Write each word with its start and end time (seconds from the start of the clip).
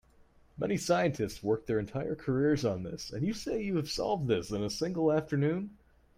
Many 0.57 0.77
scientists 0.77 1.43
work 1.43 1.67
their 1.67 1.77
entire 1.77 2.15
careers 2.15 2.65
on 2.65 2.81
this, 2.81 3.11
and 3.11 3.23
you 3.23 3.33
say 3.33 3.61
you 3.61 3.75
have 3.75 3.87
solved 3.91 4.27
this 4.27 4.49
in 4.49 4.63
a 4.63 4.69
single 4.71 5.11
afternoon? 5.11 5.77